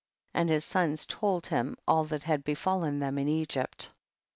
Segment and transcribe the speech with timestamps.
[0.33, 3.91] and his sons told him all that had befallen them in Egypt.